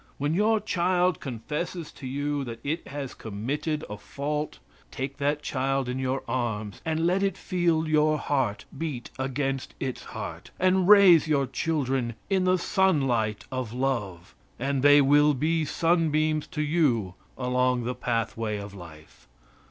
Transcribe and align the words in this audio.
When 0.17 0.33
your 0.33 0.59
child 0.59 1.19
confesses 1.19 1.91
to 1.91 2.07
you 2.07 2.43
that 2.45 2.59
it 2.63 2.87
has 2.87 3.13
committed 3.13 3.85
a 3.87 3.97
fault, 3.97 4.57
take 4.89 5.17
that 5.17 5.43
child 5.43 5.87
in 5.87 5.99
your 5.99 6.23
arms, 6.27 6.81
and 6.83 7.05
let 7.05 7.21
it 7.21 7.37
feel 7.37 7.87
your 7.87 8.17
heart 8.17 8.65
beat 8.75 9.11
against 9.19 9.75
its 9.79 10.05
heart, 10.05 10.49
and 10.59 10.87
raise 10.87 11.27
your 11.27 11.45
children 11.45 12.15
in 12.31 12.45
the 12.45 12.57
sunlight 12.57 13.45
of 13.51 13.73
love, 13.73 14.33
and 14.57 14.81
they 14.81 15.01
will 15.01 15.35
be 15.35 15.65
sunbeams 15.65 16.47
to 16.47 16.63
you 16.63 17.13
along 17.37 17.83
the 17.83 17.93
pathway 17.93 18.57
of 18.57 18.73
life. 18.73 19.27